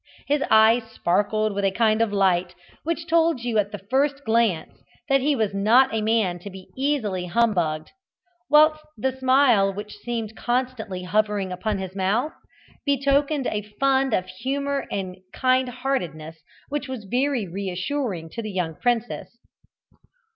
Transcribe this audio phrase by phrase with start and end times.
[0.25, 4.81] His eyes sparkled with a kind of light, which told you at the first glance
[5.07, 7.91] that he was not a man to be easily hum bugged,
[8.49, 12.33] whilst the smile which seemed constantly hovering upon his mouth
[12.83, 18.73] betokened a fund of humour and kind heartedness which was very reassuring to the young
[18.73, 19.37] princess.